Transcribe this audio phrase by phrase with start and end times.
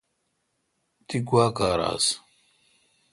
[1.07, 2.05] تی گوا کار آس۔